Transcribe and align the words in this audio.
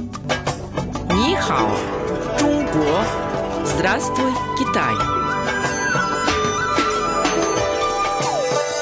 Нихао, 0.00 1.70
Чунго. 2.38 3.04
Здравствуй, 3.64 4.32
Китай. 4.58 4.94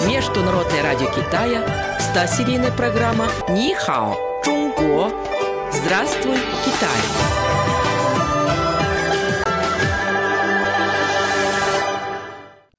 Международное 0.08 0.82
радио 0.82 1.06
Китая, 1.08 1.64
100-серийная 1.98 2.76
программа 2.76 3.28
Нихао, 3.48 4.16
Чунго. 4.44 5.10
Здравствуй, 5.72 6.36
Китай. 6.64 7.00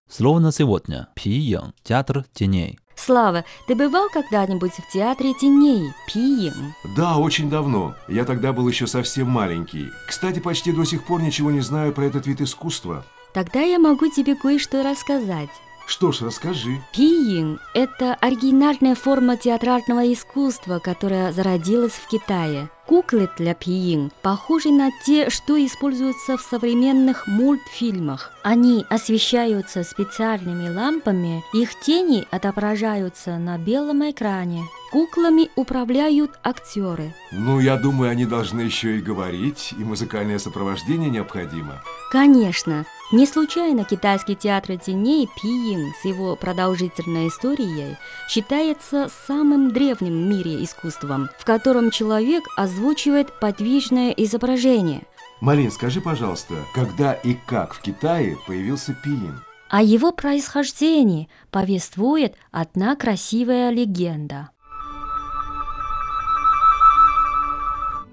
Слово 0.08 0.40
на 0.40 0.52
сегодня– 0.52 1.08
Пиин, 1.16 1.74
театр 1.84 2.26
теней. 2.34 2.80
Слава, 3.10 3.44
ты 3.66 3.74
бывал 3.74 4.08
когда-нибудь 4.14 4.74
в 4.74 4.88
театре 4.94 5.34
теней, 5.34 5.92
Пиин? 6.06 6.76
Да, 6.96 7.18
очень 7.18 7.50
давно. 7.50 7.96
Я 8.08 8.24
тогда 8.24 8.54
был 8.54 8.68
еще 8.68 8.86
совсем 8.86 9.28
маленький. 9.32 9.88
Кстати, 10.08 10.38
почти 10.38 10.72
до 10.72 10.86
сих 10.86 11.04
пор 11.04 11.20
ничего 11.24 11.50
не 11.50 11.62
знаю 11.62 11.92
про 11.92 12.04
этот 12.06 12.28
вид 12.28 12.40
искусства. 12.40 13.04
Тогда 13.34 13.62
я 13.62 13.80
могу 13.80 14.12
тебе 14.12 14.36
кое-что 14.36 14.84
рассказать. 14.84 15.50
Что 15.90 16.12
ж, 16.12 16.22
расскажи. 16.22 16.84
Пиин– 16.94 17.60
это 17.74 18.14
оригинальная 18.14 18.94
форма 18.94 19.38
театрального 19.38 20.14
искусства, 20.14 20.78
которая 20.78 21.34
зародилась 21.34 21.94
в 21.94 22.08
Китае. 22.08 22.70
Куклы 22.86 23.28
для 23.38 23.56
пиин 23.56 24.12
похожи 24.22 24.70
на 24.70 24.92
те, 25.04 25.32
что 25.32 25.58
используются 25.58 26.38
в 26.38 26.42
современных 26.42 27.26
мультфильмах. 27.26 28.32
Они 28.44 28.86
освещаются 28.88 29.84
специальными 29.84 30.70
лампами, 30.70 31.44
их 31.54 31.80
тени 31.80 32.28
отображаются 32.30 33.40
на 33.40 33.58
белом 33.58 34.08
экране. 34.08 34.62
Куклами 34.92 35.50
управляют 35.56 36.40
актеры. 36.44 37.16
Ну, 37.32 37.60
я 37.60 37.78
думаю, 37.78 38.12
они 38.12 38.26
должны 38.26 38.62
еще 38.62 38.98
и 38.98 39.02
говорить, 39.02 39.74
и 39.78 39.84
музыкальное 39.84 40.38
сопровождение 40.38 41.10
необходимо. 41.10 41.82
Конечно, 42.10 42.88
не 43.12 43.28
случайно 43.28 43.86
китайский 43.86 44.36
театр 44.36 44.78
теней 44.78 45.30
Пиин 45.40 45.94
с 46.02 46.06
его 46.06 46.36
продолжительной 46.36 47.28
историей 47.28 47.98
считается 48.28 49.10
самым 49.28 49.72
древним 49.72 50.14
в 50.14 50.28
мире 50.28 50.64
искусством, 50.64 51.30
в 51.38 51.46
котором 51.46 51.92
человек 51.92 52.46
озвучивает 52.58 53.40
подвижное 53.40 54.10
изображение. 54.12 55.04
Малин, 55.40 55.70
скажи, 55.72 56.02
пожалуйста, 56.02 56.56
когда 56.74 57.14
и 57.14 57.36
как 57.46 57.76
в 57.76 57.82
Китае 57.82 58.38
появился 58.48 58.96
пиин? 59.04 59.42
О 59.70 59.84
его 59.84 60.12
происхождении 60.12 61.30
повествует 61.52 62.36
одна 62.50 62.96
красивая 62.96 63.70
легенда. 63.70 64.50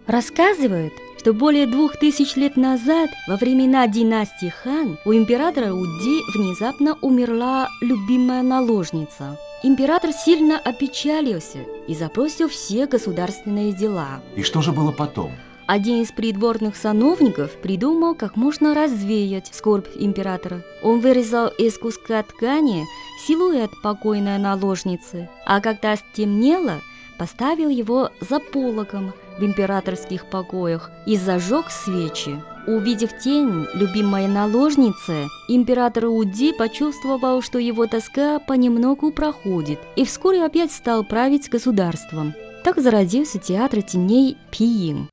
Рассказывают, 0.07 0.93
что 1.27 1.35
более 1.35 1.67
двух 1.67 1.97
тысяч 1.97 2.37
лет 2.37 2.57
назад, 2.57 3.11
во 3.27 3.35
времена 3.35 3.89
династии 3.89 4.49
Хан, 4.49 4.97
у 5.05 5.13
императора 5.13 5.73
Уди 5.73 6.21
внезапно 6.33 6.97
умерла 7.01 7.69
любимая 7.81 8.45
наложница. 8.45 9.37
Император 9.65 10.13
сильно 10.13 10.57
опечалился 10.57 11.59
и 11.89 11.97
запросил 11.97 12.49
все 12.49 12.87
государственные 12.87 13.73
дела. 13.73 14.23
И 14.37 14.45
что 14.45 14.63
же 14.63 14.71
было 14.71 14.93
потом? 14.93 15.33
Один 15.67 16.01
из 16.03 16.13
придворных 16.13 16.77
сановников 16.77 17.51
придумал, 17.61 18.15
как 18.15 18.37
можно 18.37 18.73
развеять 18.73 19.51
скорбь 19.53 19.89
императора. 19.97 20.63
Он 20.81 21.01
вырезал 21.01 21.49
из 21.49 21.77
куска 21.77 22.23
ткани 22.23 22.85
силуэт 23.27 23.73
покойной 23.83 24.39
наложницы, 24.39 25.29
а 25.45 25.61
когда 25.61 25.97
стемнело, 25.97 26.83
поставил 27.19 27.69
его 27.69 28.11
за 28.21 28.39
пологом 28.39 29.13
в 29.39 29.45
императорских 29.45 30.27
покоях 30.27 30.91
и 31.07 31.17
зажег 31.17 31.71
свечи. 31.71 32.41
Увидев 32.67 33.17
тень 33.19 33.67
любимой 33.75 34.27
наложницы, 34.27 35.27
император 35.49 36.07
Уди 36.07 36.53
почувствовал, 36.53 37.41
что 37.43 37.59
его 37.59 37.87
тоска 37.87 38.41
понемногу 38.41 39.13
проходит, 39.13 39.79
и 39.95 40.05
вскоре 40.05 40.45
опять 40.45 40.73
стал 40.73 41.05
править 41.05 41.49
государством. 41.49 42.35
Так 42.65 42.81
зародился 42.81 43.39
театр 43.39 43.83
теней 43.83 44.37
Пиин. 44.51 45.09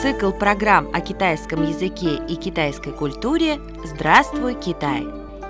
Цикл 0.00 0.30
программ 0.30 0.88
о 0.94 1.00
китайском 1.00 1.68
языке 1.68 2.20
и 2.28 2.36
китайской 2.36 2.92
культуре 2.92 3.58
«Здравствуй, 3.84 4.54
Китай!» 4.54 5.04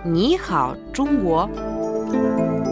Ни 0.05 0.37
хао, 0.37 0.77
Чунго! 0.95 2.68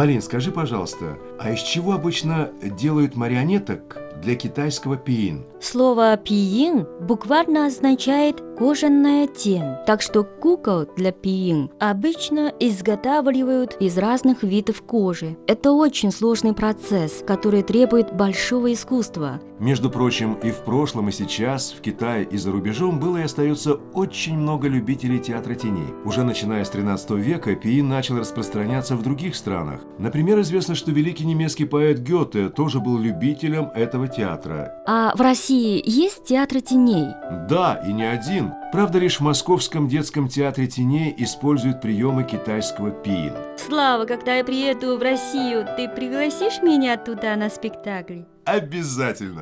Малин, 0.00 0.22
скажи, 0.22 0.50
пожалуйста, 0.50 1.18
а 1.38 1.52
из 1.52 1.60
чего 1.60 1.92
обычно 1.92 2.48
делают 2.62 3.16
марионеток 3.16 3.98
для 4.22 4.34
китайского 4.34 4.96
пиин? 4.96 5.44
Слово 5.60 6.16
«пиин» 6.16 6.86
буквально 7.02 7.66
означает 7.66 8.42
«кожаная 8.60 9.26
тень», 9.26 9.64
так 9.86 10.02
что 10.02 10.22
кукол 10.22 10.84
для 10.94 11.12
пиин 11.12 11.70
обычно 11.80 12.52
изготавливают 12.60 13.78
из 13.80 13.96
разных 13.96 14.42
видов 14.42 14.82
кожи. 14.82 15.38
Это 15.46 15.72
очень 15.72 16.12
сложный 16.12 16.52
процесс, 16.52 17.24
который 17.26 17.62
требует 17.62 18.14
большого 18.14 18.70
искусства. 18.70 19.40
Между 19.58 19.90
прочим, 19.90 20.34
и 20.42 20.50
в 20.50 20.58
прошлом, 20.58 21.08
и 21.08 21.12
сейчас 21.12 21.72
в 21.72 21.80
Китае 21.80 22.24
и 22.24 22.36
за 22.36 22.50
рубежом 22.50 22.98
было 22.98 23.18
и 23.18 23.22
остается 23.22 23.74
очень 23.94 24.36
много 24.36 24.68
любителей 24.68 25.18
театра 25.18 25.54
теней. 25.54 25.94
Уже 26.04 26.22
начиная 26.22 26.64
с 26.64 26.70
13 26.70 27.10
века 27.12 27.54
пиин 27.54 27.88
начал 27.88 28.18
распространяться 28.18 28.94
в 28.94 29.02
других 29.02 29.36
странах. 29.36 29.80
Например, 29.98 30.40
известно, 30.40 30.74
что 30.74 30.90
великий 30.92 31.24
немецкий 31.24 31.64
поэт 31.64 32.00
Гёте 32.00 32.50
тоже 32.50 32.80
был 32.80 32.98
любителем 32.98 33.70
этого 33.74 34.06
театра. 34.08 34.82
А 34.86 35.14
в 35.14 35.20
России 35.20 35.82
есть 35.84 36.24
театр 36.24 36.60
теней? 36.60 37.06
Да, 37.48 37.82
и 37.86 37.92
не 37.92 38.04
один. 38.04 38.49
Правда, 38.72 38.98
лишь 38.98 39.18
в 39.18 39.22
Московском 39.22 39.88
детском 39.88 40.28
театре 40.28 40.66
теней 40.66 41.14
используют 41.18 41.80
приемы 41.80 42.24
китайского 42.24 42.90
пиин. 42.90 43.34
Слава, 43.56 44.04
когда 44.04 44.36
я 44.36 44.44
приеду 44.44 44.96
в 44.96 45.02
Россию, 45.02 45.66
ты 45.76 45.88
пригласишь 45.88 46.62
меня 46.62 46.96
туда 46.96 47.36
на 47.36 47.48
спектакль? 47.48 48.22
Обязательно! 48.44 49.38